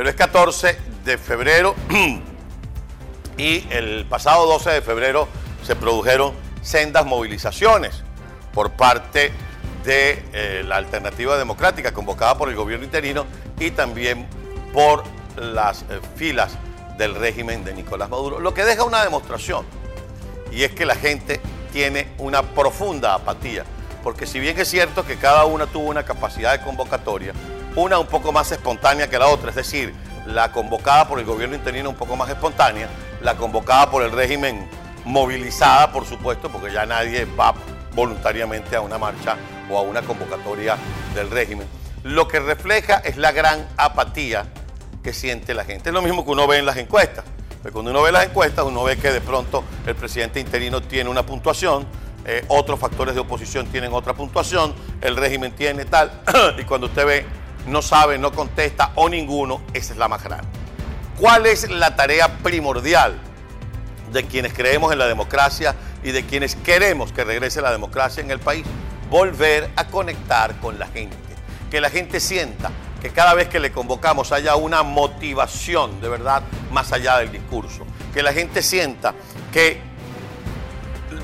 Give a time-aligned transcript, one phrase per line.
[0.00, 1.74] Pero es 14 de febrero
[3.36, 5.28] y el pasado 12 de febrero
[5.62, 6.32] se produjeron
[6.62, 8.02] sendas movilizaciones
[8.54, 9.30] por parte
[9.84, 13.26] de eh, la alternativa democrática convocada por el gobierno interino
[13.58, 14.26] y también
[14.72, 15.04] por
[15.36, 16.52] las eh, filas
[16.96, 19.66] del régimen de Nicolás Maduro, lo que deja una demostración
[20.50, 21.42] y es que la gente
[21.74, 23.66] tiene una profunda apatía,
[24.02, 27.34] porque si bien es cierto que cada una tuvo una capacidad de convocatoria,
[27.76, 29.94] una un poco más espontánea que la otra, es decir,
[30.26, 32.88] la convocada por el gobierno interino un poco más espontánea,
[33.22, 34.68] la convocada por el régimen
[35.04, 37.54] movilizada, por supuesto, porque ya nadie va
[37.94, 39.36] voluntariamente a una marcha
[39.70, 40.76] o a una convocatoria
[41.14, 41.66] del régimen.
[42.02, 44.46] Lo que refleja es la gran apatía
[45.02, 45.90] que siente la gente.
[45.90, 47.24] Es lo mismo que uno ve en las encuestas.
[47.72, 51.24] cuando uno ve las encuestas, uno ve que de pronto el presidente interino tiene una
[51.24, 51.86] puntuación,
[52.24, 56.10] eh, otros factores de oposición tienen otra puntuación, el régimen tiene tal,
[56.58, 57.26] y cuando usted ve,
[57.66, 60.48] no sabe, no contesta o ninguno, esa es la más grande.
[61.18, 63.20] ¿Cuál es la tarea primordial
[64.12, 68.30] de quienes creemos en la democracia y de quienes queremos que regrese la democracia en
[68.30, 68.64] el país?
[69.10, 71.16] Volver a conectar con la gente,
[71.70, 76.42] que la gente sienta que cada vez que le convocamos haya una motivación de verdad
[76.70, 79.14] más allá del discurso, que la gente sienta
[79.52, 79.80] que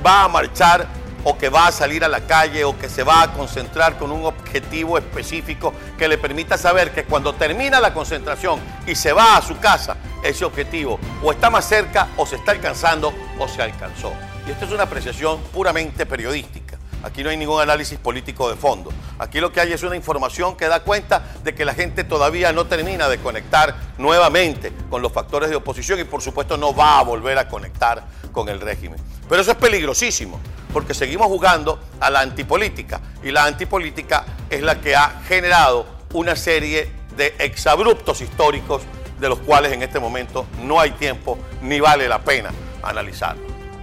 [0.05, 0.87] va a marchar
[1.29, 4.13] o que va a salir a la calle o que se va a concentrar con
[4.13, 9.37] un objetivo específico que le permita saber que cuando termina la concentración y se va
[9.37, 13.61] a su casa, ese objetivo o está más cerca o se está alcanzando o se
[13.61, 14.13] alcanzó.
[14.47, 16.79] Y esto es una apreciación puramente periodística.
[17.03, 18.93] Aquí no hay ningún análisis político de fondo.
[19.19, 22.53] Aquí lo que hay es una información que da cuenta de que la gente todavía
[22.53, 27.01] no termina de conectar nuevamente con los factores de oposición y por supuesto no va
[27.01, 29.01] a volver a conectar con el régimen.
[29.29, 30.41] Pero eso es peligrosísimo
[30.77, 36.37] porque seguimos jugando a la antipolítica y la antipolítica es la que ha generado una
[36.37, 38.83] serie de exabruptos históricos
[39.19, 42.51] de los cuales en este momento no hay tiempo ni vale la pena
[42.83, 43.36] analizar.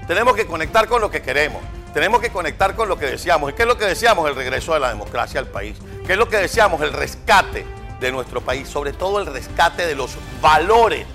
[0.06, 1.64] Tenemos que conectar con lo que queremos
[1.96, 3.52] tenemos que conectar con lo que deseamos.
[3.52, 4.30] ¿Y qué es lo que deseamos?
[4.30, 5.78] El regreso de la democracia al país.
[6.06, 6.82] ¿Qué es lo que deseamos?
[6.82, 7.66] El rescate
[8.00, 11.06] de nuestro país, sobre todo el rescate de los valores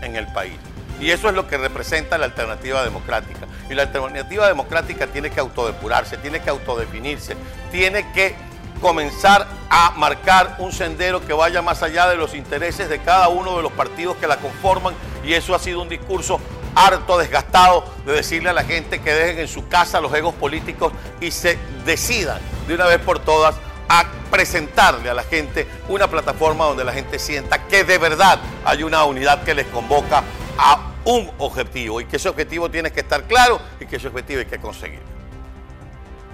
[0.00, 0.54] en el país.
[1.00, 3.46] Y eso es lo que representa la alternativa democrática.
[3.70, 7.36] Y la alternativa democrática tiene que autodepurarse, tiene que autodefinirse,
[7.70, 8.34] tiene que
[8.80, 13.56] comenzar a marcar un sendero que vaya más allá de los intereses de cada uno
[13.56, 14.94] de los partidos que la conforman.
[15.24, 16.40] Y eso ha sido un discurso
[16.74, 20.92] harto, desgastado de decirle a la gente que dejen en su casa los egos políticos
[21.20, 23.56] y se decidan de una vez por todas
[23.88, 28.82] a presentarle a la gente una plataforma donde la gente sienta que de verdad hay
[28.82, 30.22] una unidad que les convoca
[30.58, 34.40] a un objetivo y que ese objetivo tiene que estar claro y que ese objetivo
[34.40, 35.00] hay que conseguir.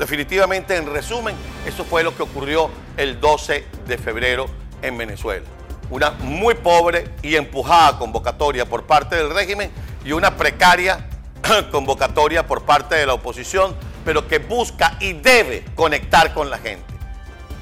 [0.00, 4.46] Definitivamente, en resumen, eso fue lo que ocurrió el 12 de febrero
[4.82, 5.46] en Venezuela.
[5.90, 9.70] Una muy pobre y empujada convocatoria por parte del régimen
[10.04, 11.08] y una precaria
[11.70, 16.92] convocatoria por parte de la oposición, pero que busca y debe conectar con la gente.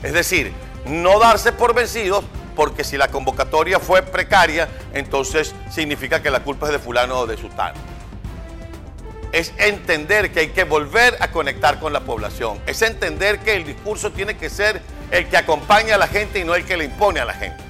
[0.02, 0.50] Es decir,
[0.86, 2.24] no darse por vencidos,
[2.54, 7.26] porque si la convocatoria fue precaria, entonces significa que la culpa es de fulano o
[7.26, 7.78] de sultano.
[9.32, 12.60] Es entender que hay que volver a conectar con la población.
[12.66, 16.44] Es entender que el discurso tiene que ser el que acompaña a la gente y
[16.44, 17.62] no el que le impone a la gente.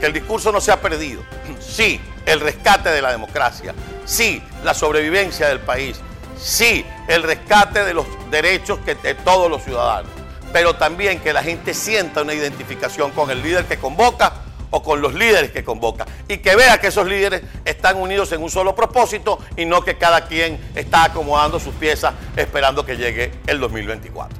[0.00, 1.22] Que el discurso no se ha perdido.
[1.60, 3.74] Sí, el rescate de la democracia,
[4.04, 6.00] sí, la sobrevivencia del país,
[6.38, 10.10] sí, el rescate de los derechos que, de todos los ciudadanos,
[10.52, 14.32] pero también que la gente sienta una identificación con el líder que convoca
[14.70, 18.42] o con los líderes que convoca y que vea que esos líderes están unidos en
[18.42, 23.32] un solo propósito y no que cada quien está acomodando sus piezas esperando que llegue
[23.46, 24.36] el 2024.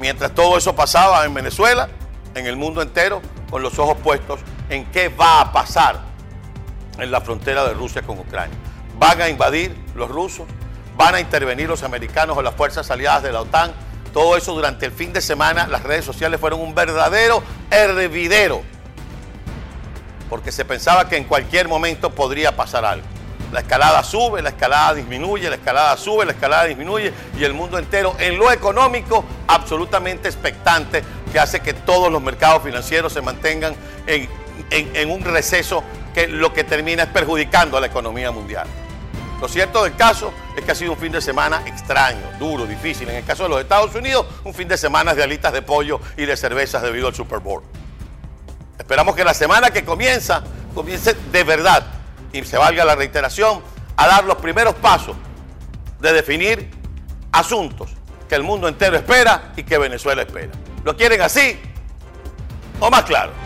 [0.00, 1.88] Mientras todo eso pasaba en Venezuela,
[2.34, 6.00] en el mundo entero, con los ojos puestos en qué va a pasar
[6.98, 8.56] en la frontera de Rusia con Ucrania.
[8.98, 10.46] Van a invadir los rusos,
[10.96, 13.72] van a intervenir los americanos o las fuerzas aliadas de la OTAN.
[14.16, 18.62] Todo eso durante el fin de semana, las redes sociales fueron un verdadero hervidero,
[20.30, 23.06] porque se pensaba que en cualquier momento podría pasar algo.
[23.52, 27.78] La escalada sube, la escalada disminuye, la escalada sube, la escalada disminuye y el mundo
[27.78, 33.74] entero en lo económico absolutamente expectante que hace que todos los mercados financieros se mantengan
[34.06, 34.30] en,
[34.70, 35.84] en un receso
[36.14, 38.66] que lo que termina es perjudicando a la economía mundial.
[39.40, 43.08] Lo cierto del caso es que ha sido un fin de semana extraño, duro, difícil.
[43.08, 46.00] En el caso de los Estados Unidos, un fin de semana de alitas de pollo
[46.16, 47.62] y de cervezas debido al Super Bowl.
[48.78, 50.42] Esperamos que la semana que comienza,
[50.74, 51.86] comience de verdad,
[52.32, 53.60] y se valga la reiteración,
[53.96, 55.16] a dar los primeros pasos
[56.00, 56.70] de definir
[57.32, 57.90] asuntos
[58.28, 60.52] que el mundo entero espera y que Venezuela espera.
[60.84, 61.58] ¿Lo quieren así
[62.80, 63.45] o más claro?